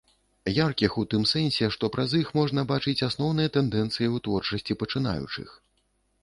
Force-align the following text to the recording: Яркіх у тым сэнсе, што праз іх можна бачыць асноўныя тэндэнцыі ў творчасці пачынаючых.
Яркіх 0.53 0.93
у 1.01 1.01
тым 1.11 1.25
сэнсе, 1.31 1.67
што 1.75 1.89
праз 1.95 2.15
іх 2.21 2.31
можна 2.39 2.63
бачыць 2.71 3.05
асноўныя 3.09 3.53
тэндэнцыі 3.59 4.07
ў 4.15 4.25
творчасці 4.29 4.79
пачынаючых. 4.83 5.55